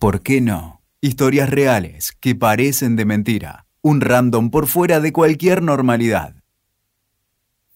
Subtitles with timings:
[0.00, 0.80] ¿Por qué no?
[1.02, 3.66] Historias reales que parecen de mentira.
[3.82, 6.36] Un random por fuera de cualquier normalidad.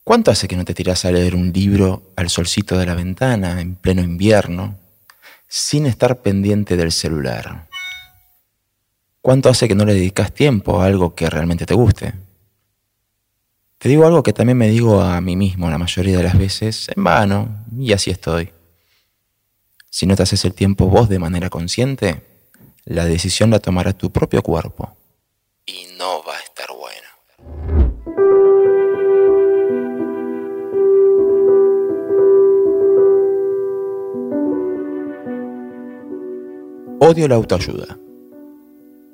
[0.04, 3.60] ¿Cuánto hace que no te tiras a leer un libro al solcito de la ventana
[3.60, 4.78] en pleno invierno
[5.48, 7.68] sin estar pendiente del celular?
[9.20, 12.14] ¿Cuánto hace que no le dedicas tiempo a algo que realmente te guste?
[13.76, 16.88] Te digo algo que también me digo a mí mismo la mayoría de las veces,
[16.96, 18.50] en vano, y así estoy.
[19.96, 22.20] Si no te haces el tiempo vos de manera consciente,
[22.84, 24.96] la decisión la tomará tu propio cuerpo.
[25.66, 27.10] Y no va a estar buena.
[36.98, 37.96] Odio la autoayuda.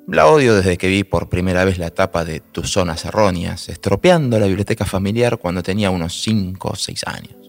[0.07, 4.39] La odio desde que vi por primera vez la etapa de Tus zonas erróneas, estropeando
[4.39, 7.40] la biblioteca familiar cuando tenía unos 5 o 6 años.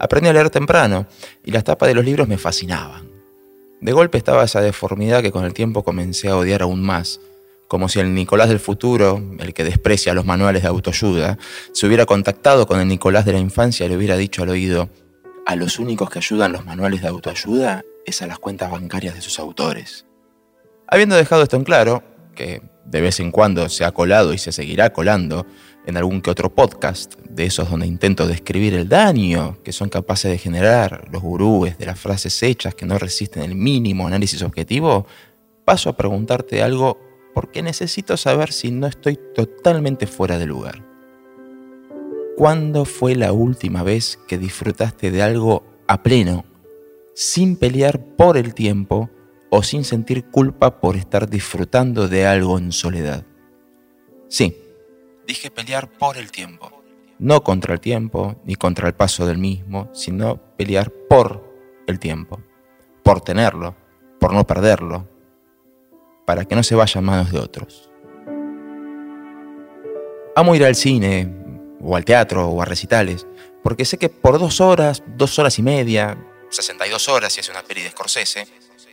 [0.00, 1.06] Aprendí a leer temprano
[1.44, 3.10] y las tapas de los libros me fascinaban.
[3.82, 7.20] De golpe estaba esa deformidad que con el tiempo comencé a odiar aún más,
[7.68, 11.38] como si el Nicolás del futuro, el que desprecia los manuales de autoayuda,
[11.72, 14.88] se hubiera contactado con el Nicolás de la infancia y le hubiera dicho al oído,
[15.44, 19.20] a los únicos que ayudan los manuales de autoayuda es a las cuentas bancarias de
[19.20, 20.06] sus autores.
[20.86, 22.02] Habiendo dejado esto en claro,
[22.34, 25.46] que de vez en cuando se ha colado y se seguirá colando
[25.90, 30.30] en algún que otro podcast, de esos donde intento describir el daño que son capaces
[30.30, 35.06] de generar los gurúes de las frases hechas que no resisten el mínimo análisis objetivo,
[35.64, 36.98] paso a preguntarte algo
[37.34, 40.84] porque necesito saber si no estoy totalmente fuera de lugar.
[42.36, 46.44] ¿Cuándo fue la última vez que disfrutaste de algo a pleno,
[47.14, 49.10] sin pelear por el tiempo
[49.50, 53.26] o sin sentir culpa por estar disfrutando de algo en soledad?
[54.28, 54.56] Sí,
[55.30, 56.82] dije pelear por el tiempo.
[57.20, 61.48] No contra el tiempo, ni contra el paso del mismo, sino pelear por
[61.86, 62.40] el tiempo.
[63.04, 63.76] Por tenerlo,
[64.18, 65.08] por no perderlo,
[66.26, 67.90] para que no se vaya a manos de otros.
[70.34, 71.32] Amo ir al cine,
[71.80, 73.26] o al teatro, o a recitales,
[73.62, 76.18] porque sé que por dos horas, dos horas y media,
[76.50, 78.48] 62 horas si es una peli de Scorsese,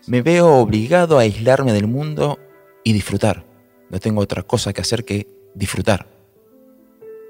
[0.05, 2.37] me veo obligado a aislarme del mundo
[2.83, 3.43] y disfrutar.
[3.89, 6.16] No tengo otra cosa que hacer que disfrutar.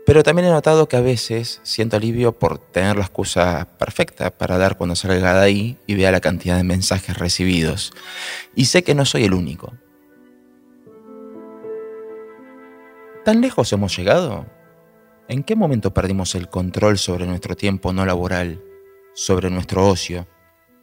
[0.07, 4.57] Pero también he notado que a veces siento alivio por tener la excusa perfecta para
[4.57, 7.91] dar cuando salga de ahí y vea la cantidad de mensajes recibidos.
[8.55, 9.73] Y sé que no soy el único.
[13.25, 14.45] ¿Tan lejos hemos llegado?
[15.27, 18.63] ¿En qué momento perdimos el control sobre nuestro tiempo no laboral,
[19.13, 20.25] sobre nuestro ocio,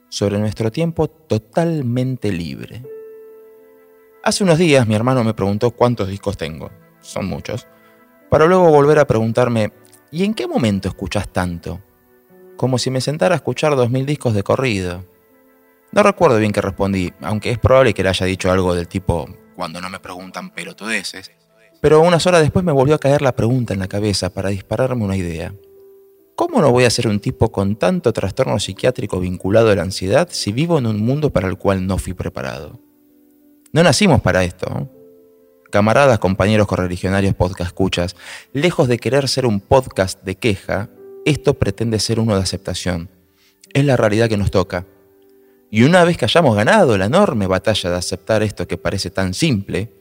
[0.07, 2.83] sobre nuestro tiempo totalmente libre?
[4.21, 6.69] Hace unos días mi hermano me preguntó cuántos discos tengo.
[7.01, 7.65] Son muchos.
[8.35, 9.71] Para luego volver a preguntarme,
[10.11, 11.79] ¿y en qué momento escuchas tanto?
[12.57, 15.05] Como si me sentara a escuchar dos discos de corrido.
[15.93, 19.29] No recuerdo bien qué respondí, aunque es probable que le haya dicho algo del tipo,
[19.55, 21.31] cuando no me preguntan pelotudeces.
[21.79, 25.05] Pero unas horas después me volvió a caer la pregunta en la cabeza para dispararme
[25.05, 25.55] una idea.
[26.35, 30.27] ¿Cómo no voy a ser un tipo con tanto trastorno psiquiátrico vinculado a la ansiedad
[30.29, 32.81] si vivo en un mundo para el cual no fui preparado?
[33.71, 34.89] No nacimos para esto.
[35.75, 38.15] Camaradas, compañeros correligionarios, podcast escuchas,
[38.53, 40.87] lejos de querer ser un podcast de queja,
[41.25, 43.09] esto pretende ser uno de aceptación.
[43.73, 44.85] Es la realidad que nos toca.
[45.69, 49.33] Y una vez que hayamos ganado la enorme batalla de aceptar esto que parece tan
[49.33, 49.91] simple,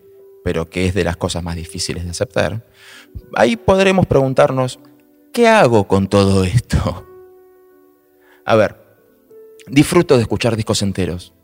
[0.45, 2.65] pero que es de las cosas más difíciles de aceptar,
[3.35, 4.79] ahí podremos preguntarnos,
[5.33, 7.05] ¿qué hago con todo esto?
[8.45, 8.77] A ver,
[9.67, 11.35] disfruto de escuchar discos enteros,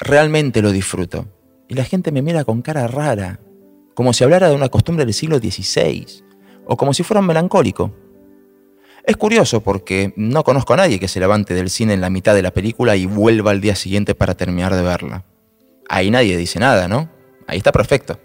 [0.00, 1.28] realmente lo disfruto,
[1.68, 3.38] y la gente me mira con cara rara,
[3.96, 6.06] como si hablara de una costumbre del siglo XVI,
[6.66, 7.92] o como si fuera un melancólico.
[9.04, 12.34] Es curioso porque no conozco a nadie que se levante del cine en la mitad
[12.34, 15.24] de la película y vuelva al día siguiente para terminar de verla.
[15.88, 17.10] Ahí nadie dice nada, ¿no?
[17.48, 18.20] Ahí está perfecto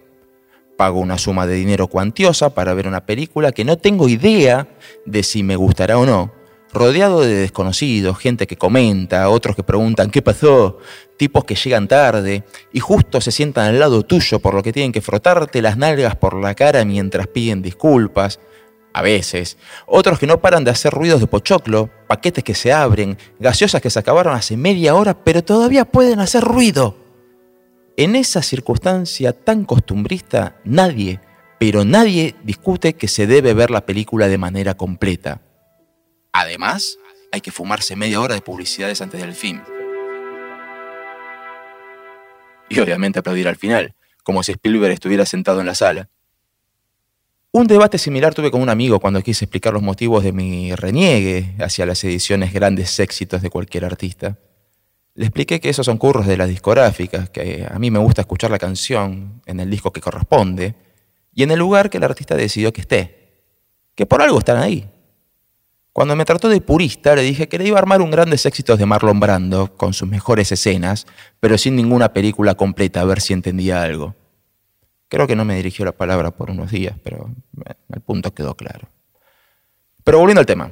[0.81, 4.68] pago una suma de dinero cuantiosa para ver una película que no tengo idea
[5.06, 6.34] de si me gustará o no,
[6.74, 10.78] rodeado de desconocidos, gente que comenta, otros que preguntan qué pasó,
[11.18, 14.92] tipos que llegan tarde y justo se sientan al lado tuyo por lo que tienen
[14.92, 18.40] que frotarte las nalgas por la cara mientras piden disculpas.
[18.94, 23.18] A veces, otros que no paran de hacer ruidos de pochoclo, paquetes que se abren,
[23.40, 26.98] gaseosas que se acabaron hace media hora, pero todavía pueden hacer ruido.
[27.95, 31.22] En esa circunstancia tan costumbrista, nadie,
[31.60, 35.42] pero nadie discute que se debe ver la película de manera completa.
[36.33, 36.98] Además,
[37.31, 39.62] hay que fumarse media hora de publicidades antes del film.
[42.69, 46.10] Y obviamente aplaudir al final, como si Spielberg estuviera sentado en la sala.
[47.54, 51.54] Un debate similar tuve con un amigo cuando quise explicar los motivos de mi reniegue
[51.60, 54.38] hacia las ediciones grandes éxitos de cualquier artista.
[55.16, 58.51] Le expliqué que esos son curros de las discográficas, que a mí me gusta escuchar
[58.51, 60.75] la canción en el disco que corresponde
[61.33, 63.44] y en el lugar que el artista decidió que esté,
[63.95, 64.89] que por algo están ahí.
[65.94, 68.80] Cuando me trató de purista, le dije que le iba a armar un grandes éxitos
[68.80, 71.06] de Marlon Brando, con sus mejores escenas,
[71.42, 74.16] pero sin ninguna película completa, a ver si entendía algo.
[75.10, 77.30] Creo que no me dirigió la palabra por unos días, pero
[77.94, 78.88] el punto quedó claro.
[80.06, 80.72] Pero volviendo al tema.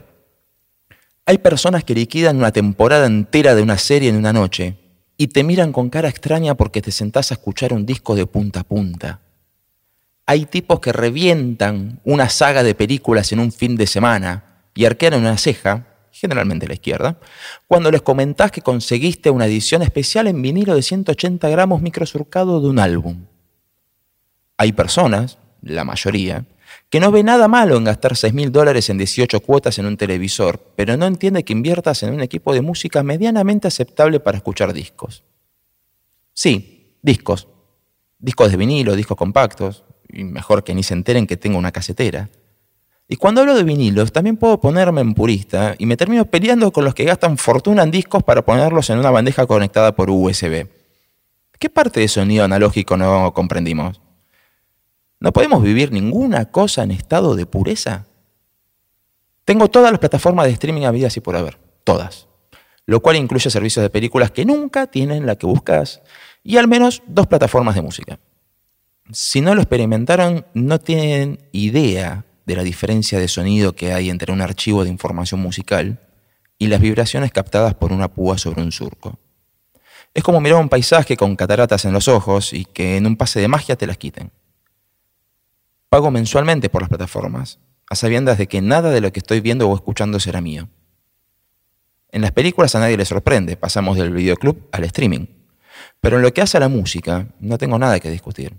[1.26, 4.78] Hay personas que liquidan una temporada entera de una serie en una noche
[5.18, 8.62] y te miran con cara extraña porque te sentás a escuchar un disco de punta
[8.62, 9.20] a punta.
[10.26, 14.49] Hay tipos que revientan una saga de películas en un fin de semana
[14.80, 17.20] y arquean una ceja, generalmente la izquierda,
[17.68, 22.70] cuando les comentás que conseguiste una edición especial en vinilo de 180 gramos microsurcado de
[22.70, 23.26] un álbum.
[24.56, 26.46] Hay personas, la mayoría,
[26.90, 29.98] que no ve nada malo en gastar 6 mil dólares en 18 cuotas en un
[29.98, 34.72] televisor, pero no entiende que inviertas en un equipo de música medianamente aceptable para escuchar
[34.72, 35.26] discos.
[36.34, 37.50] Sí, discos.
[38.18, 42.30] Discos de vinilo, discos compactos, y mejor que ni se enteren que tengo una casetera.
[43.12, 46.86] Y cuando hablo de vinilos, también puedo ponerme en purista y me termino peleando con
[46.86, 50.68] los que gastan fortuna en discos para ponerlos en una bandeja conectada por USB.
[51.58, 54.00] ¿Qué parte de sonido analógico no comprendimos?
[55.20, 58.06] ¿No podemos vivir ninguna cosa en estado de pureza?
[59.44, 62.28] Tengo todas las plataformas de streaming habidas y por haber, todas.
[62.86, 66.04] Lo cual incluye servicios de películas que nunca tienen la que buscas
[66.44, 68.20] y al menos dos plataformas de música.
[69.12, 74.34] Si no lo experimentaron, no tienen idea de la diferencia de sonido que hay entre
[74.34, 76.00] un archivo de información musical
[76.58, 79.20] y las vibraciones captadas por una púa sobre un surco.
[80.16, 83.40] Es como mirar un paisaje con cataratas en los ojos y que en un pase
[83.40, 84.32] de magia te las quiten.
[85.90, 89.70] Pago mensualmente por las plataformas, a sabiendas de que nada de lo que estoy viendo
[89.70, 90.70] o escuchando será mío.
[92.12, 95.28] En las películas a nadie le sorprende, pasamos del videoclub al streaming.
[96.02, 98.56] Pero en lo que hace a la música, no tengo nada que discutir.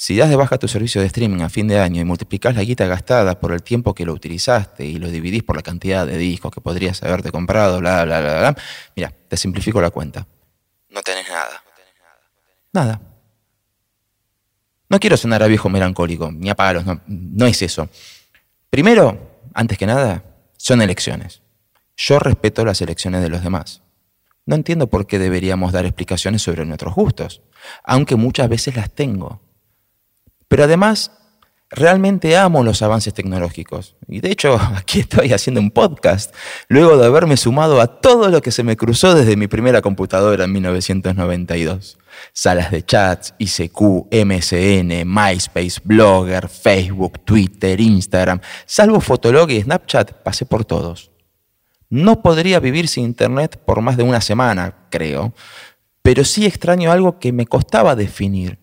[0.00, 2.62] Si das de baja tu servicio de streaming a fin de año y multiplicas la
[2.62, 6.16] guita gastada por el tiempo que lo utilizaste y lo dividís por la cantidad de
[6.16, 8.56] discos que podrías haberte comprado, bla, bla, bla, bla,
[8.94, 10.24] mira, te simplifico la cuenta.
[10.90, 11.64] No tenés nada.
[12.72, 13.00] Nada.
[14.88, 17.88] No quiero sonar a viejo melancólico, ni a palos, no, no es eso.
[18.70, 20.22] Primero, antes que nada,
[20.56, 21.42] son elecciones.
[21.96, 23.82] Yo respeto las elecciones de los demás.
[24.46, 27.42] No entiendo por qué deberíamos dar explicaciones sobre nuestros gustos,
[27.82, 29.47] aunque muchas veces las tengo.
[30.48, 31.12] Pero además,
[31.70, 33.96] realmente amo los avances tecnológicos.
[34.08, 36.34] Y de hecho, aquí estoy haciendo un podcast,
[36.68, 40.44] luego de haberme sumado a todo lo que se me cruzó desde mi primera computadora
[40.44, 41.98] en 1992.
[42.32, 48.40] Salas de chats, ICQ, MSN, MySpace, Blogger, Facebook, Twitter, Instagram.
[48.66, 51.10] Salvo Fotolog y Snapchat, pasé por todos.
[51.90, 55.32] No podría vivir sin Internet por más de una semana, creo,
[56.02, 58.58] pero sí extraño algo que me costaba definir,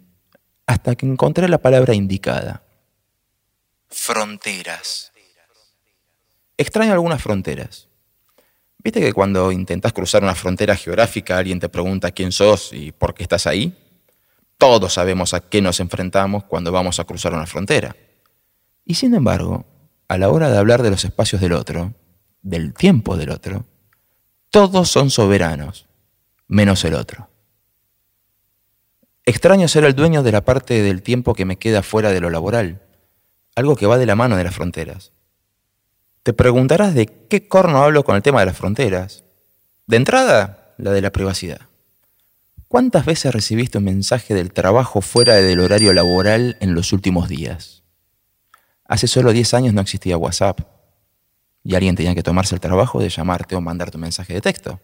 [0.66, 2.64] hasta que encontré la palabra indicada.
[3.90, 5.12] Fronteras.
[6.58, 7.88] Extraño algunas fronteras.
[8.84, 13.14] ¿Viste que cuando intentas cruzar una frontera geográfica alguien te pregunta quién sos y por
[13.14, 13.76] qué estás ahí?
[14.58, 17.96] Todos sabemos a qué nos enfrentamos cuando vamos a cruzar una frontera.
[18.86, 19.66] Y sin embargo,
[20.08, 21.94] a la hora de hablar de los espacios del otro,
[22.42, 23.66] del tiempo del otro,
[24.52, 25.88] todos son soberanos,
[26.48, 27.30] menos el otro.
[29.28, 32.30] Extraño ser el dueño de la parte del tiempo que me queda fuera de lo
[32.30, 32.82] laboral,
[33.56, 35.14] algo que va de la mano de las fronteras.
[36.22, 39.24] Te preguntarás de qué corno hablo con el tema de las fronteras.
[39.88, 41.62] De entrada, la de la privacidad.
[42.68, 47.84] ¿Cuántas veces recibiste un mensaje del trabajo fuera del horario laboral en los últimos días?
[48.84, 50.62] Hace solo 10 años no existía WhatsApp
[51.64, 54.80] y alguien tenía que tomarse el trabajo de llamarte o mandarte un mensaje de texto.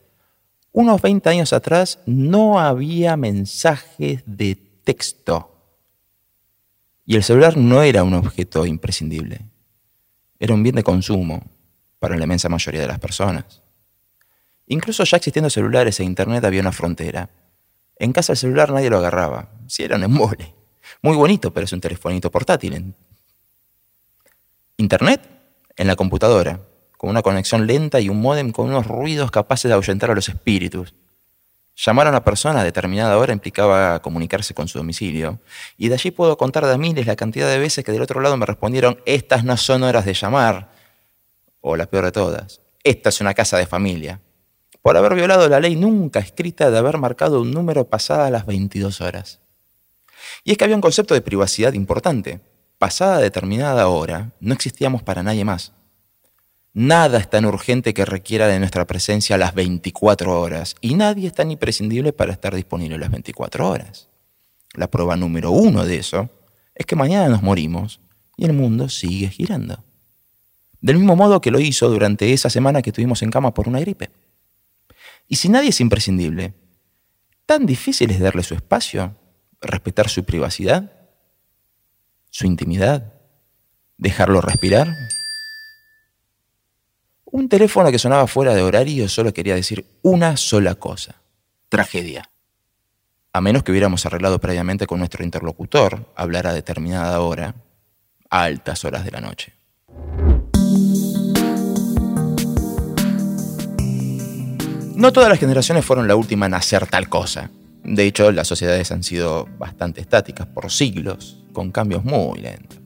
[0.72, 5.48] Unos 20 años atrás no había mensajes de texto
[7.06, 9.52] y el celular no era un objeto imprescindible
[10.42, 11.44] era un bien de consumo
[12.00, 13.62] para la inmensa mayoría de las personas.
[14.66, 17.30] Incluso ya existiendo celulares e internet había una frontera.
[17.96, 20.56] En casa el celular nadie lo agarraba, si era un embole.
[21.04, 22.96] Muy bonito, pero es un telefonito portátil.
[24.78, 25.30] Internet
[25.76, 26.60] en la computadora,
[27.02, 30.30] con una conexión lenta y un módem con unos ruidos capaces de ahuyentar a los
[30.30, 30.94] espíritus.
[31.76, 35.40] Llamar a una persona a determinada hora implicaba comunicarse con su domicilio,
[35.78, 38.38] y de allí puedo contar de miles la cantidad de veces que del otro lado
[38.38, 40.70] me respondieron, estas no son horas de llamar,
[41.60, 44.20] o la peor de todas, esta es una casa de familia,
[44.84, 49.02] por haber violado la ley nunca escrita de haber marcado un número pasada las 22
[49.02, 49.40] horas.
[50.44, 52.42] Y es que había un concepto de privacidad importante.
[52.78, 55.74] Pasada determinada hora, no existíamos para nadie más.
[56.74, 61.34] Nada es tan urgente que requiera de nuestra presencia las 24 horas y nadie es
[61.34, 64.08] tan imprescindible para estar disponible las 24 horas.
[64.74, 66.30] La prueba número uno de eso
[66.74, 68.00] es que mañana nos morimos
[68.38, 69.84] y el mundo sigue girando.
[70.80, 73.82] Del mismo modo que lo hizo durante esa semana que estuvimos en cama por una
[73.82, 74.10] gripe.
[75.28, 76.54] Y si nadie es imprescindible,
[77.46, 79.16] ¿tan difícil es darle su espacio,
[79.60, 80.94] respetar su privacidad,
[82.30, 83.14] su intimidad,
[83.98, 84.88] dejarlo respirar?
[87.34, 91.16] Un teléfono que sonaba fuera de horario solo quería decir una sola cosa.
[91.70, 92.30] Tragedia.
[93.32, 97.56] A menos que hubiéramos arreglado previamente con nuestro interlocutor hablar a determinada hora,
[98.30, 99.54] a altas horas de la noche.
[104.98, 107.50] No todas las generaciones fueron la última en hacer tal cosa.
[107.86, 112.81] De hecho, las sociedades han sido bastante estáticas por siglos, con cambios muy lentos.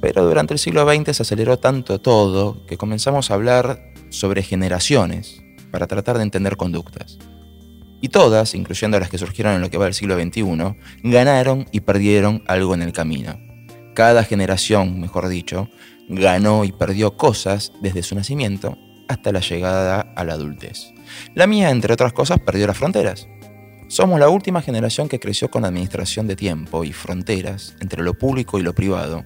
[0.00, 5.42] Pero durante el siglo XX se aceleró tanto todo que comenzamos a hablar sobre generaciones
[5.70, 7.18] para tratar de entender conductas.
[8.00, 11.80] Y todas, incluyendo las que surgieron en lo que va del siglo XXI, ganaron y
[11.80, 13.38] perdieron algo en el camino.
[13.94, 15.68] Cada generación, mejor dicho,
[16.08, 18.78] ganó y perdió cosas desde su nacimiento
[19.08, 20.92] hasta la llegada a la adultez.
[21.34, 23.28] La mía, entre otras cosas, perdió las fronteras.
[23.88, 28.58] Somos la última generación que creció con administración de tiempo y fronteras entre lo público
[28.58, 29.24] y lo privado,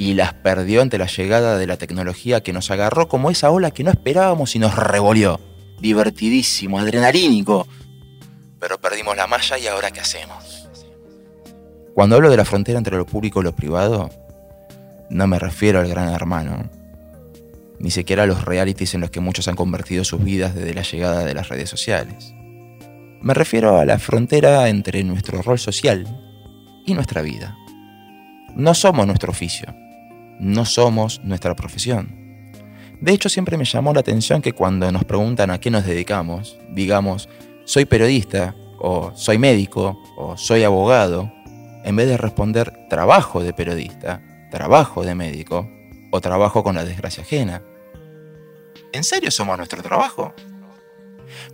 [0.00, 3.70] y las perdió ante la llegada de la tecnología que nos agarró como esa ola
[3.70, 5.38] que no esperábamos y nos revolvió.
[5.78, 7.68] Divertidísimo, adrenalínico.
[8.58, 10.70] Pero perdimos la malla y ahora ¿qué hacemos?
[11.92, 14.08] Cuando hablo de la frontera entre lo público y lo privado,
[15.10, 16.70] no me refiero al gran hermano,
[17.78, 20.82] ni siquiera a los realities en los que muchos han convertido sus vidas desde la
[20.82, 22.32] llegada de las redes sociales.
[23.20, 26.06] Me refiero a la frontera entre nuestro rol social
[26.86, 27.54] y nuestra vida.
[28.56, 29.74] No somos nuestro oficio,
[30.40, 32.20] no somos nuestra profesión.
[33.00, 36.58] De hecho, siempre me llamó la atención que cuando nos preguntan a qué nos dedicamos,
[36.70, 37.28] digamos,
[37.64, 41.32] soy periodista, o soy médico, o soy abogado,
[41.84, 45.68] en vez de responder trabajo de periodista, trabajo de médico,
[46.10, 47.62] o trabajo con la desgracia ajena.
[48.92, 50.34] ¿En serio somos nuestro trabajo?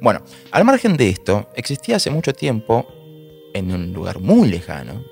[0.00, 2.86] Bueno, al margen de esto, existía hace mucho tiempo,
[3.54, 5.04] en un lugar muy lejano,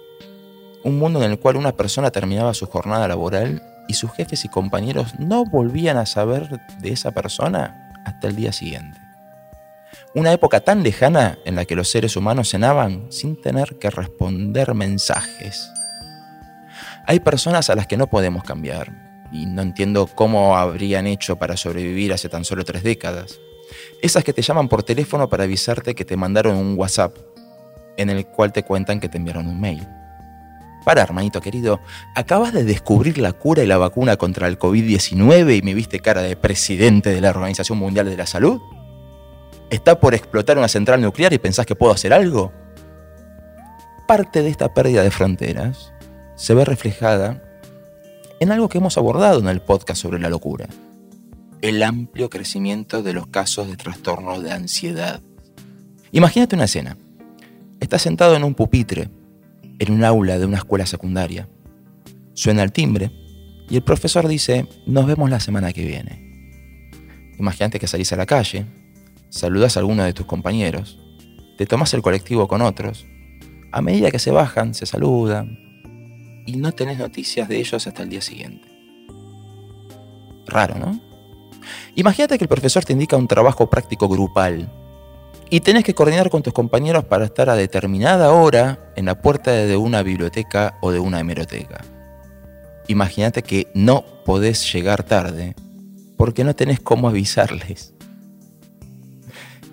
[0.84, 4.48] un mundo en el cual una persona terminaba su jornada laboral y sus jefes y
[4.48, 8.98] compañeros no volvían a saber de esa persona hasta el día siguiente.
[10.14, 14.74] Una época tan lejana en la que los seres humanos cenaban sin tener que responder
[14.74, 15.70] mensajes.
[17.06, 18.92] Hay personas a las que no podemos cambiar
[19.32, 23.40] y no entiendo cómo habrían hecho para sobrevivir hace tan solo tres décadas.
[24.02, 27.16] Esas que te llaman por teléfono para avisarte que te mandaron un WhatsApp
[27.96, 29.86] en el cual te cuentan que te enviaron un mail.
[30.84, 31.80] Para, hermanito querido,
[32.14, 36.20] acabas de descubrir la cura y la vacuna contra el COVID-19 y me viste cara
[36.20, 38.60] de presidente de la Organización Mundial de la Salud.
[39.70, 42.52] ¿Está por explotar una central nuclear y pensás que puedo hacer algo?
[44.06, 45.92] Parte de esta pérdida de fronteras
[46.36, 47.42] se ve reflejada
[48.40, 50.68] en algo que hemos abordado en el podcast sobre la locura.
[51.62, 55.22] El amplio crecimiento de los casos de trastorno de ansiedad.
[56.12, 56.98] Imagínate una escena.
[57.80, 59.08] Estás sentado en un pupitre
[59.84, 61.48] en un aula de una escuela secundaria.
[62.34, 63.10] Suena el timbre
[63.68, 67.32] y el profesor dice, nos vemos la semana que viene.
[67.38, 68.66] Imagínate que salís a la calle,
[69.30, 70.98] saludas a alguno de tus compañeros,
[71.56, 73.06] te tomas el colectivo con otros,
[73.72, 75.58] a medida que se bajan, se saludan
[76.46, 78.68] y no tenés noticias de ellos hasta el día siguiente.
[80.46, 81.00] Raro, ¿no?
[81.94, 84.70] Imagínate que el profesor te indica un trabajo práctico grupal
[85.50, 89.52] y tenés que coordinar con tus compañeros para estar a determinada hora en la puerta
[89.52, 91.84] de una biblioteca o de una hemeroteca.
[92.88, 95.54] Imagínate que no podés llegar tarde
[96.16, 97.94] porque no tenés cómo avisarles.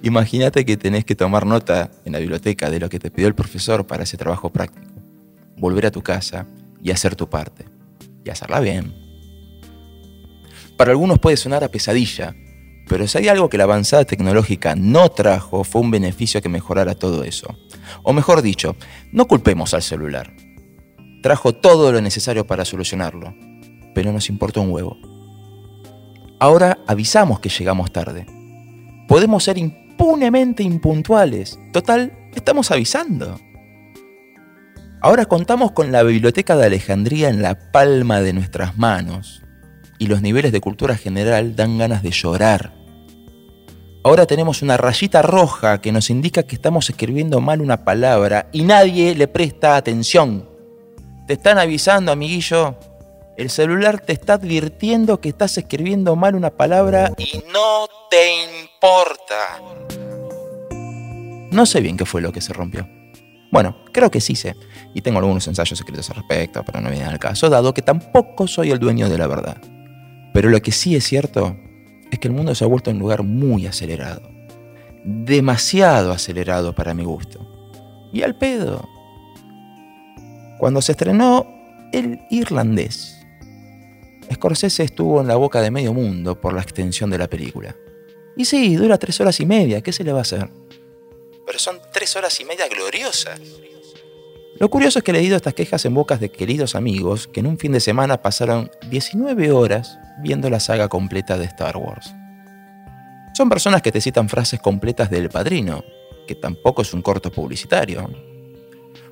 [0.03, 3.35] Imagínate que tenés que tomar nota en la biblioteca de lo que te pidió el
[3.35, 4.87] profesor para ese trabajo práctico,
[5.57, 6.47] volver a tu casa
[6.81, 7.65] y hacer tu parte,
[8.25, 8.95] y hacerla bien.
[10.75, 12.35] Para algunos puede sonar a pesadilla,
[12.87, 16.95] pero si hay algo que la avanzada tecnológica no trajo fue un beneficio que mejorara
[16.95, 17.57] todo eso.
[18.03, 18.75] O mejor dicho,
[19.11, 20.33] no culpemos al celular.
[21.23, 23.33] Trajo todo lo necesario para solucionarlo,
[23.93, 24.97] pero nos importó un huevo.
[26.39, 28.25] Ahora avisamos que llegamos tarde.
[29.07, 31.59] Podemos ser impunemente impuntuales.
[31.71, 33.39] Total, estamos avisando.
[35.01, 39.41] Ahora contamos con la Biblioteca de Alejandría en la palma de nuestras manos
[40.01, 42.81] y los niveles de cultura general dan ganas de llorar
[44.03, 48.63] Ahora tenemos una rayita roja que nos indica que estamos escribiendo mal una palabra y
[48.63, 50.49] nadie le presta atención.
[51.27, 52.77] Te están avisando, amiguillo.
[53.37, 59.61] El celular te está advirtiendo que estás escribiendo mal una palabra y no te importa.
[61.51, 62.89] No sé bien qué fue lo que se rompió.
[63.51, 64.55] Bueno, creo que sí sé,
[64.95, 68.47] y tengo algunos ensayos escritos al respecto, pero no viene al caso, dado que tampoco
[68.47, 69.57] soy el dueño de la verdad.
[70.33, 71.57] Pero lo que sí es cierto
[72.11, 74.21] es que el mundo se ha vuelto un lugar muy acelerado.
[75.03, 77.39] Demasiado acelerado para mi gusto.
[78.13, 78.87] Y al pedo.
[80.59, 81.47] Cuando se estrenó
[81.91, 83.17] El Irlandés,
[84.33, 87.75] Scorsese estuvo en la boca de medio mundo por la extensión de la película.
[88.37, 90.49] Y sí, dura tres horas y media, ¿qué se le va a hacer?
[91.45, 93.39] Pero son tres horas y media gloriosas.
[94.61, 97.47] Lo curioso es que he leído estas quejas en bocas de queridos amigos que en
[97.47, 102.13] un fin de semana pasaron 19 horas viendo la saga completa de Star Wars.
[103.33, 105.83] Son personas que te citan frases completas del Padrino,
[106.27, 108.07] que tampoco es un corto publicitario.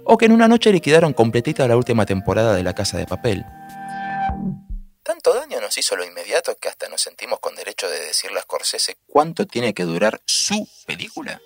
[0.04, 3.44] O que en una noche liquidaron completita la última temporada de La Casa de Papel.
[5.02, 8.44] Tanto daño nos hizo lo inmediato que hasta nos sentimos con derecho de decirle a
[8.44, 11.42] Scorsese cuánto tiene que durar su película.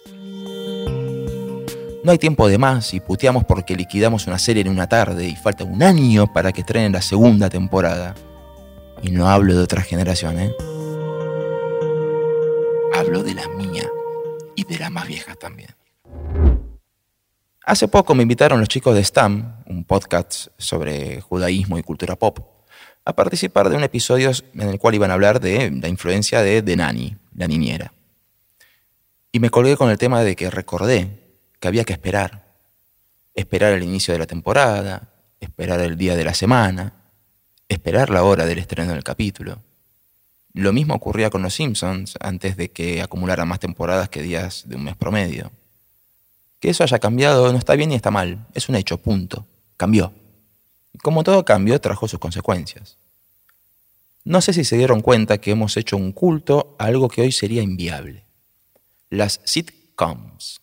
[2.04, 5.38] No hay tiempo de más y puteamos porque liquidamos una serie en una tarde y
[5.38, 8.14] falta un año para que estrenen la segunda temporada.
[9.02, 10.54] Y no hablo de otra generación, ¿eh?
[12.94, 13.90] Hablo de la mía
[14.54, 15.70] y de las más viejas también.
[17.66, 22.40] Hace poco me invitaron los chicos de STAM, un podcast sobre judaísmo y cultura pop,
[23.06, 26.62] a participar de un episodio en el cual iban a hablar de la influencia de
[26.62, 27.94] The Nanny, la niñera.
[29.32, 31.23] Y me colgué con el tema de que recordé
[31.64, 32.44] que había que esperar.
[33.36, 36.92] Esperar el inicio de la temporada, esperar el día de la semana,
[37.70, 39.62] esperar la hora del estreno del capítulo.
[40.52, 44.76] Lo mismo ocurría con Los Simpsons antes de que acumularan más temporadas que días de
[44.76, 45.54] un mes promedio.
[46.60, 49.46] Que eso haya cambiado no está bien ni está mal, es un hecho, punto.
[49.78, 50.12] Cambió.
[50.92, 52.98] Y como todo cambio, trajo sus consecuencias.
[54.26, 57.32] No sé si se dieron cuenta que hemos hecho un culto a algo que hoy
[57.32, 58.26] sería inviable.
[59.10, 60.63] Las sitcoms.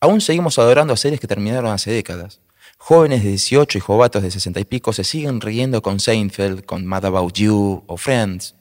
[0.00, 2.40] Aún seguimos adorando a series que terminaron hace décadas.
[2.76, 6.86] Jóvenes de 18 y jovatos de 60 y pico se siguen riendo con Seinfeld, con
[6.86, 8.54] Mad About You o Friends,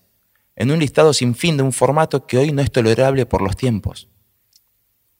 [0.55, 3.55] en un listado sin fin de un formato que hoy no es tolerable por los
[3.55, 4.07] tiempos.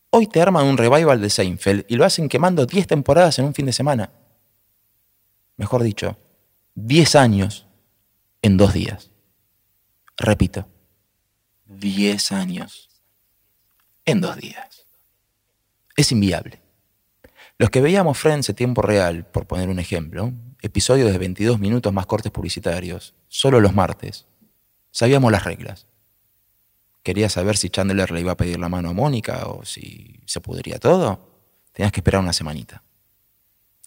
[0.10, 3.54] Hoy te arman un revival de Seinfeld y lo hacen quemando 10 temporadas en un
[3.54, 4.10] fin de semana.
[5.58, 6.18] Mejor dicho,
[6.74, 7.68] 10 años
[8.42, 9.12] en dos días.
[10.16, 10.68] Repito,
[11.66, 12.90] 10 años
[14.06, 14.77] en dos días
[15.98, 16.62] es inviable.
[17.58, 20.32] Los que veíamos Friends en tiempo real, por poner un ejemplo,
[20.62, 24.28] episodios de 22 minutos más cortes publicitarios, solo los martes,
[24.92, 25.88] sabíamos las reglas.
[27.04, 30.40] Querías saber si Chandler le iba a pedir la mano a Mónica o si se
[30.40, 31.42] pudría todo,
[31.74, 32.84] tenías que esperar una semanita.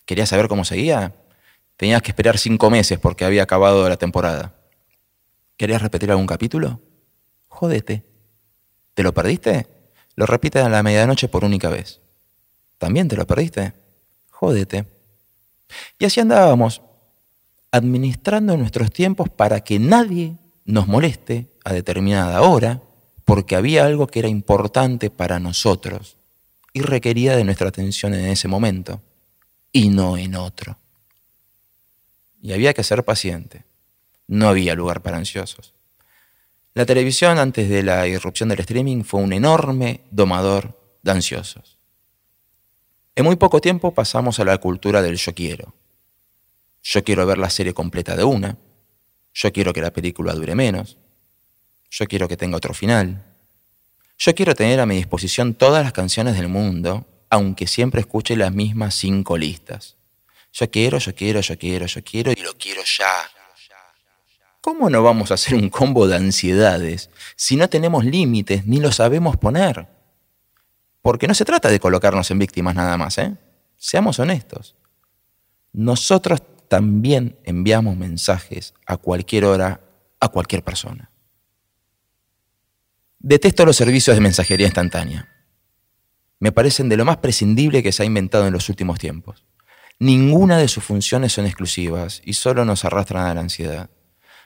[0.04, 1.14] ¿Querías saber cómo seguía?
[1.76, 4.56] Tenías que esperar cinco meses porque había acabado la temporada.
[5.56, 6.80] ¿Querías repetir algún capítulo?
[7.48, 8.04] Jódete.
[8.94, 9.79] ¿Te lo perdiste?
[10.20, 11.98] Lo repites a la medianoche por única vez.
[12.76, 13.72] ¿También te lo perdiste?
[14.28, 14.84] Jódete.
[15.98, 16.82] Y así andábamos,
[17.70, 22.82] administrando nuestros tiempos para que nadie nos moleste a determinada hora,
[23.24, 26.18] porque había algo que era importante para nosotros
[26.74, 29.00] y requería de nuestra atención en ese momento,
[29.72, 30.76] y no en otro.
[32.42, 33.64] Y había que ser paciente.
[34.28, 35.72] No había lugar para ansiosos.
[36.74, 41.78] La televisión antes de la irrupción del streaming fue un enorme domador de ansiosos.
[43.16, 45.74] En muy poco tiempo pasamos a la cultura del yo quiero.
[46.82, 48.56] Yo quiero ver la serie completa de una.
[49.34, 50.96] Yo quiero que la película dure menos.
[51.90, 53.24] Yo quiero que tenga otro final.
[54.16, 58.52] Yo quiero tener a mi disposición todas las canciones del mundo, aunque siempre escuche las
[58.52, 59.96] mismas cinco listas.
[60.52, 63.39] Yo quiero, yo quiero, yo quiero, yo quiero y lo quiero ya.
[64.60, 68.92] ¿Cómo no vamos a hacer un combo de ansiedades si no tenemos límites ni lo
[68.92, 69.88] sabemos poner?
[71.00, 73.36] Porque no se trata de colocarnos en víctimas nada más, ¿eh?
[73.76, 74.76] Seamos honestos.
[75.72, 79.80] Nosotros también enviamos mensajes a cualquier hora
[80.20, 81.10] a cualquier persona.
[83.18, 85.28] Detesto los servicios de mensajería instantánea.
[86.38, 89.46] Me parecen de lo más prescindible que se ha inventado en los últimos tiempos.
[89.98, 93.90] Ninguna de sus funciones son exclusivas y solo nos arrastran a la ansiedad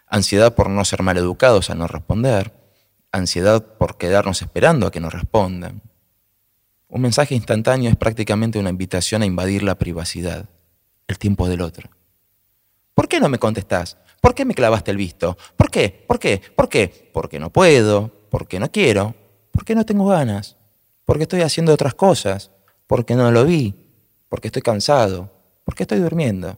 [0.07, 2.53] ansiedad por no ser mal educados a no responder,
[3.13, 5.83] ansiedad por quedarnos esperando a que nos respondan.
[6.89, 10.49] Un mensaje instantáneo es prácticamente una invitación a invadir la privacidad,
[11.09, 11.91] el tiempo del otro.
[12.95, 13.97] ¿Por qué no me contestás?
[14.21, 15.37] ¿Por qué me clavaste el visto?
[15.57, 16.05] ¿Por qué?
[16.07, 16.41] ¿Por qué?
[16.55, 17.11] ¿Por qué?
[17.13, 19.15] Porque no puedo, porque no quiero,
[19.51, 20.57] porque no tengo ganas,
[21.05, 22.51] porque estoy haciendo otras cosas,
[22.87, 23.75] porque no lo vi,
[24.29, 25.31] porque estoy cansado,
[25.65, 26.57] porque estoy durmiendo,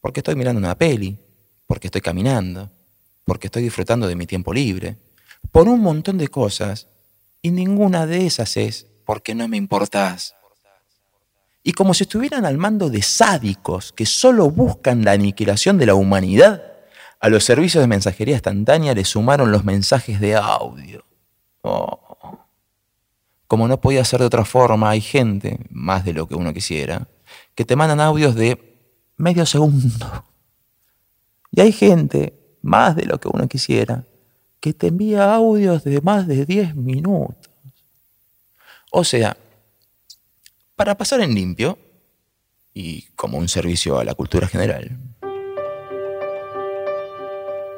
[0.00, 1.18] porque estoy mirando una peli,
[1.66, 2.70] porque estoy caminando,
[3.24, 4.96] porque estoy disfrutando de mi tiempo libre,
[5.50, 6.88] por un montón de cosas,
[7.42, 10.34] y ninguna de esas es porque no me importás.
[11.62, 15.94] Y como si estuvieran al mando de sádicos que solo buscan la aniquilación de la
[15.94, 16.62] humanidad,
[17.20, 21.04] a los servicios de mensajería instantánea le sumaron los mensajes de audio.
[21.62, 22.44] Oh.
[23.46, 27.08] Como no podía ser de otra forma, hay gente, más de lo que uno quisiera,
[27.54, 30.24] que te mandan audios de medio segundo.
[31.50, 32.34] Y hay gente,
[32.64, 34.04] más de lo que uno quisiera,
[34.58, 37.50] que te envía audios de más de 10 minutos.
[38.90, 39.36] O sea,
[40.74, 41.78] para pasar en limpio,
[42.72, 44.96] y como un servicio a la cultura general,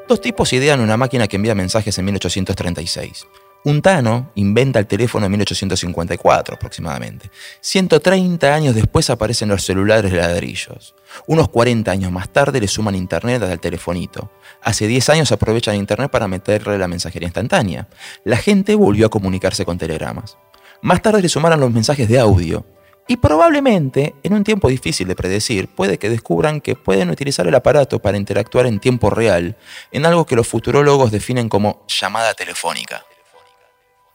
[0.07, 3.27] dos tipos idean una máquina que envía mensajes en 1836.
[3.67, 7.29] Un Tano inventa el teléfono en 1854 aproximadamente.
[7.59, 10.95] 130 años después aparecen los celulares de ladrillos.
[11.25, 14.31] Unos 40 años más tarde le suman Internet al telefonito.
[14.63, 17.89] Hace 10 años aprovechan Internet para meterle la mensajería instantánea.
[18.23, 20.37] La gente volvió a comunicarse con telegramas.
[20.81, 22.65] Más tarde le sumaron los mensajes de audio.
[23.05, 27.55] Y probablemente, en un tiempo difícil de predecir, puede que descubran que pueden utilizar el
[27.55, 29.57] aparato para interactuar en tiempo real
[29.91, 33.03] en algo que los futurólogos definen como llamada telefónica.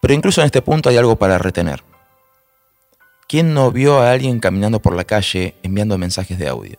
[0.03, 1.85] Pero incluso en este punto hay algo para retener.
[3.29, 6.77] ¿Quién no vio a alguien caminando por la calle enviando mensajes de audio?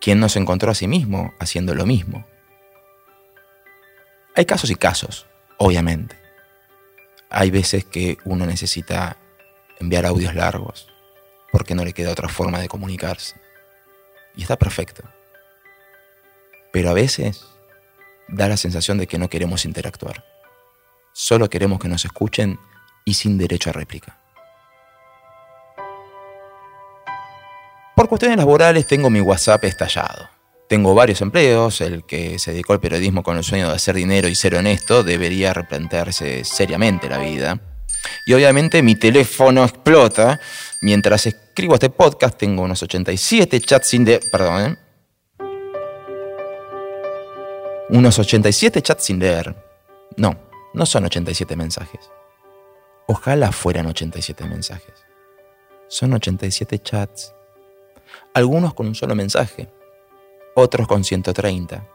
[0.00, 2.26] ¿Quién no se encontró a sí mismo haciendo lo mismo?
[4.34, 5.26] Hay casos y casos,
[5.58, 6.16] obviamente.
[7.30, 9.16] Hay veces que uno necesita
[9.78, 10.88] enviar audios largos
[11.52, 13.36] porque no le queda otra forma de comunicarse.
[14.34, 15.04] Y está perfecto.
[16.72, 17.46] Pero a veces
[18.26, 20.24] da la sensación de que no queremos interactuar.
[21.20, 22.60] Solo queremos que nos escuchen
[23.04, 24.16] y sin derecho a réplica.
[27.96, 30.28] Por cuestiones laborales tengo mi WhatsApp estallado.
[30.68, 34.28] Tengo varios empleos, el que se dedicó al periodismo con el sueño de hacer dinero
[34.28, 37.60] y ser honesto debería replantearse seriamente la vida.
[38.24, 40.38] Y obviamente mi teléfono explota.
[40.82, 44.20] Mientras escribo este podcast tengo unos 87 chats sin leer.
[44.30, 44.76] Perdón, ¿eh?
[47.88, 49.56] Unos 87 chats sin leer.
[50.16, 52.10] No, no son 87 mensajes.
[53.06, 54.94] Ojalá fueran 87 mensajes.
[55.88, 57.34] Son 87 chats.
[58.34, 59.70] Algunos con un solo mensaje,
[60.54, 61.86] otros con 130.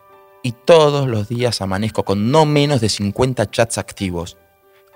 [0.42, 4.38] Y todos los días amanezco con no menos de 50 chats activos.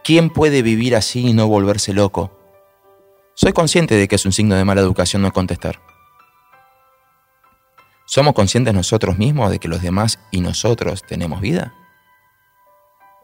[0.03, 2.37] ¿Quién puede vivir así y no volverse loco?
[3.33, 5.79] Soy consciente de que es un signo de mala educación no contestar.
[8.05, 11.73] ¿Somos conscientes nosotros mismos de que los demás y nosotros tenemos vida?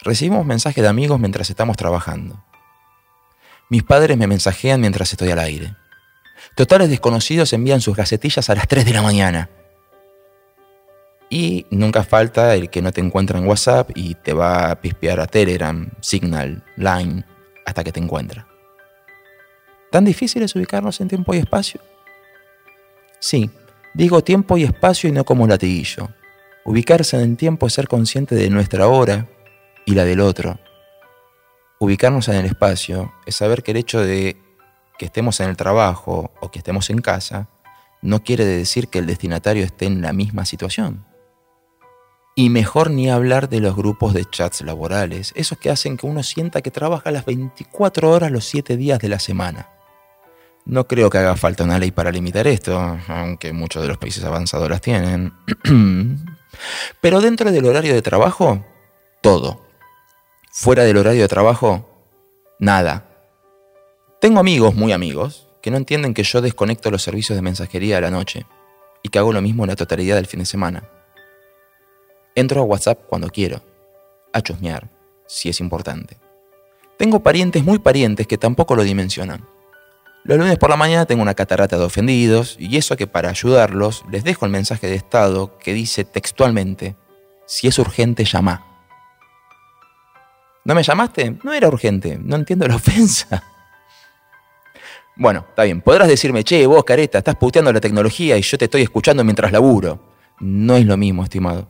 [0.04, 2.44] Recibimos mensajes de amigos mientras estamos trabajando.
[3.70, 5.76] Mis padres me mensajean mientras estoy al aire.
[6.56, 9.50] Totales desconocidos envían sus gacetillas a las 3 de la mañana.
[11.30, 15.22] Y nunca falta el que no te encuentra en WhatsApp y te va a pispear
[15.22, 17.26] a Telegram, Signal, Line,
[17.66, 18.46] hasta que te encuentra.
[19.90, 21.80] ¿Tan difícil es ubicarnos en tiempo y espacio?
[23.20, 23.50] Sí,
[23.94, 26.10] digo tiempo y espacio y no como latiguillo.
[26.66, 29.28] Ubicarse en el tiempo es ser consciente de nuestra hora,
[29.86, 30.60] y la del otro.
[31.80, 34.38] Ubicarnos en el espacio es saber que el hecho de
[34.98, 37.50] que estemos en el trabajo o que estemos en casa
[38.02, 41.06] no quiere decir que el destinatario esté en la misma situación.
[42.36, 46.24] Y mejor ni hablar de los grupos de chats laborales, esos que hacen que uno
[46.24, 49.70] sienta que trabaja las 24 horas los 7 días de la semana.
[50.66, 54.24] No creo que haga falta una ley para limitar esto, aunque muchos de los países
[54.24, 55.34] avanzados las tienen.
[57.02, 58.66] Pero dentro del horario de trabajo,
[59.22, 59.62] todo
[60.56, 61.90] fuera del horario de trabajo,
[62.60, 63.10] nada.
[64.22, 68.02] Tengo amigos, muy amigos, que no entienden que yo desconecto los servicios de mensajería a
[68.02, 68.46] la noche
[69.02, 70.88] y que hago lo mismo en la totalidad del fin de semana.
[72.36, 73.64] Entro a WhatsApp cuando quiero,
[74.32, 74.90] a chusmear,
[75.26, 76.18] si es importante.
[77.00, 79.48] Tengo parientes muy parientes que tampoco lo dimensionan.
[80.24, 84.06] Los lunes por la mañana tengo una catarata de ofendidos y eso que para ayudarlos
[84.12, 86.96] les dejo el mensaje de estado que dice textualmente,
[87.48, 88.73] si es urgente llama.
[90.66, 91.38] ¿No me llamaste?
[91.44, 93.44] No era urgente, no entiendo la ofensa.
[95.16, 98.66] Bueno, está bien, podrás decirme, che, vos, careta, estás puteando la tecnología y yo te
[98.66, 100.00] estoy escuchando mientras laburo.
[100.40, 101.70] No es lo mismo, estimado.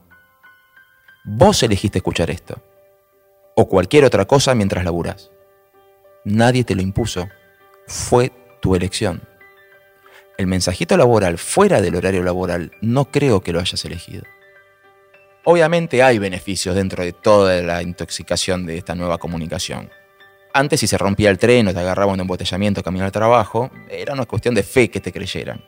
[1.25, 2.62] Vos elegiste escuchar esto.
[3.56, 5.32] O cualquier otra cosa mientras laburas.
[6.23, 7.27] Nadie te lo impuso.
[7.88, 9.21] Fue tu elección.
[10.38, 14.23] El mensajito laboral fuera del horario laboral no creo que lo hayas elegido.
[15.45, 19.89] Obviamente hay beneficios dentro de toda la intoxicación de esta nueva comunicación.
[20.53, 24.13] Antes si se rompía el tren o te agarraba un embotellamiento camino al trabajo, era
[24.13, 25.62] una cuestión de fe que te creyeran.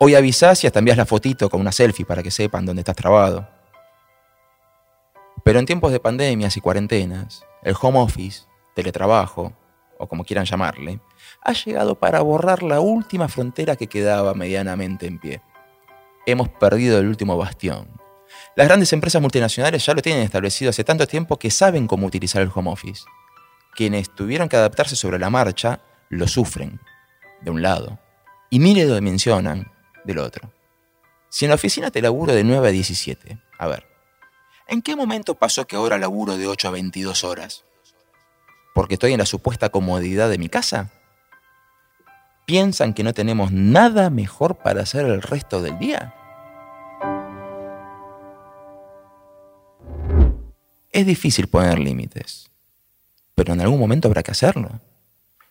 [0.00, 2.96] Hoy avisás y hasta envías la fotito con una selfie para que sepan dónde estás
[2.96, 3.48] trabado.
[5.44, 8.42] Pero en tiempos de pandemias y cuarentenas, el home office,
[8.74, 9.52] teletrabajo,
[9.98, 10.98] o como quieran llamarle,
[11.42, 15.42] ha llegado para borrar la última frontera que quedaba medianamente en pie.
[16.26, 17.86] Hemos perdido el último bastión.
[18.56, 22.40] Las grandes empresas multinacionales ya lo tienen establecido hace tanto tiempo que saben cómo utilizar
[22.40, 23.04] el home office.
[23.74, 26.80] Quienes tuvieron que adaptarse sobre la marcha lo sufren,
[27.42, 27.98] de un lado,
[28.48, 29.70] y ni lo dimensionan
[30.04, 30.50] del otro.
[31.28, 33.86] Si en la oficina te laburo de 9 a 17, a ver,
[34.68, 37.66] ¿en qué momento pasó que ahora laburo de 8 a 22 horas?
[38.74, 40.92] ¿Porque estoy en la supuesta comodidad de mi casa?
[42.46, 46.14] ¿Piensan que no tenemos nada mejor para hacer el resto del día?
[50.96, 52.48] Es difícil poner límites,
[53.34, 54.80] pero en algún momento habrá que hacerlo.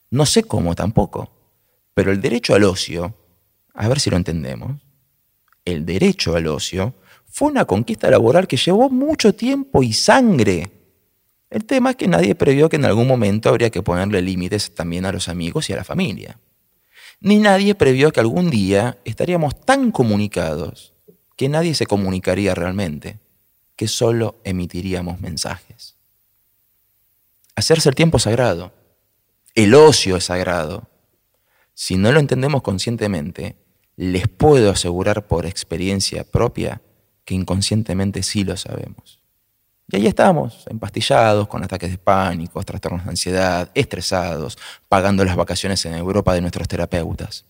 [0.10, 1.30] No sé cómo tampoco,
[1.94, 3.14] pero el derecho al ocio
[3.76, 4.82] a ver si lo entendemos,
[5.66, 6.96] el derecho al ocio
[7.28, 10.72] fue una conquista laboral que llevó mucho tiempo y sangre.
[11.52, 15.06] El tema es que nadie previó que en algún momento habría que ponerle límites también
[15.06, 16.40] a los amigos y a la familia.
[17.20, 20.94] Ni nadie previó que algún día estaríamos tan comunicados
[21.36, 23.20] que nadie se comunicaría realmente,
[23.76, 25.96] que solo emitiríamos mensajes.
[27.56, 28.74] Hacerse el tiempo sagrado.
[29.54, 30.90] El ocio es sagrado.
[31.74, 33.56] Si no lo entendemos conscientemente,
[33.96, 36.82] les puedo asegurar por experiencia propia
[37.24, 39.22] que inconscientemente sí lo sabemos.
[39.88, 44.58] Y ahí estamos, empastillados, con ataques de pánico, trastornos de ansiedad, estresados,
[44.90, 47.46] pagando las vacaciones en Europa de nuestros terapeutas.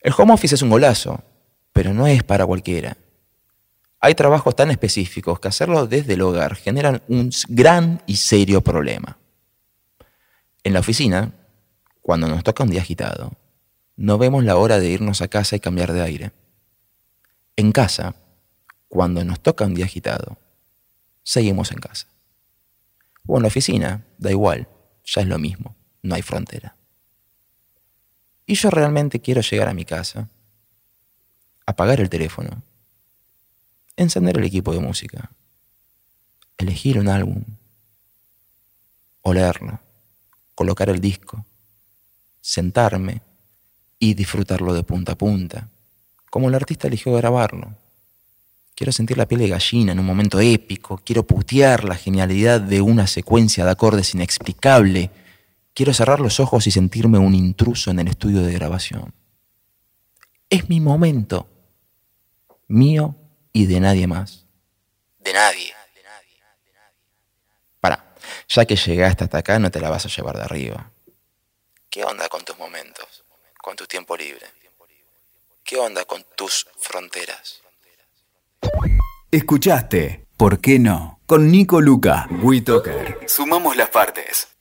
[0.00, 1.22] El home office es un golazo,
[1.72, 2.96] pero no es para cualquiera.
[4.04, 9.16] Hay trabajos tan específicos que hacerlo desde el hogar generan un gran y serio problema.
[10.62, 11.32] En la oficina,
[12.02, 13.32] cuando nos toca un día agitado,
[13.96, 16.32] no vemos la hora de irnos a casa y cambiar de aire.
[17.56, 18.14] En casa,
[18.88, 20.36] cuando nos toca un día agitado,
[21.22, 22.06] seguimos en casa.
[23.26, 24.68] O en la oficina, da igual,
[25.02, 26.76] ya es lo mismo, no hay frontera.
[28.44, 30.28] Y yo realmente quiero llegar a mi casa,
[31.64, 32.62] apagar el teléfono,
[33.96, 35.30] encender el equipo de música,
[36.58, 37.42] elegir un álbum,
[39.22, 39.80] olerlo,
[40.54, 41.44] colocar el disco,
[42.40, 43.22] sentarme,
[43.98, 45.68] y disfrutarlo de punta a punta,
[46.30, 47.74] como el artista eligió grabarlo.
[48.74, 52.82] Quiero sentir la piel de gallina en un momento épico, quiero putear la genialidad de
[52.82, 55.10] una secuencia de acordes inexplicable,
[55.72, 59.14] quiero cerrar los ojos y sentirme un intruso en el estudio de grabación.
[60.50, 61.48] Es mi momento,
[62.68, 63.16] mío
[63.54, 64.44] y de nadie más.
[65.18, 65.72] De nadie.
[67.80, 68.14] Para,
[68.48, 70.90] ya que llegaste hasta acá no te la vas a llevar de arriba.
[71.88, 73.24] ¿Qué onda con tus momentos?
[73.64, 74.46] con tu tiempo libre?
[75.64, 77.62] ¿Qué onda con tus fronteras?
[79.30, 81.20] Escuchaste, ¿por qué no?
[81.24, 83.20] Con Nico Luca, WeToker.
[83.26, 84.53] Sumamos las partes.